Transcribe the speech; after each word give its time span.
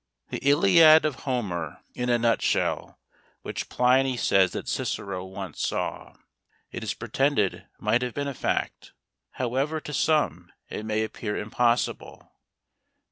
The 0.29 0.39
Iliad 0.39 1.05
of 1.05 1.13
Homer 1.29 1.83
in 1.93 2.09
a 2.09 2.17
nutshell, 2.17 2.97
which 3.43 3.69
Pliny 3.69 4.17
says 4.17 4.49
that 4.53 4.67
Cicero 4.67 5.23
once 5.25 5.61
saw, 5.61 6.15
it 6.71 6.83
is 6.83 6.95
pretended 6.95 7.67
might 7.77 8.01
have 8.01 8.15
been 8.15 8.27
a 8.27 8.33
fact, 8.33 8.93
however 9.33 9.79
to 9.81 9.93
some 9.93 10.51
it 10.69 10.87
may 10.87 11.03
appear 11.03 11.37
impossible. 11.37 12.31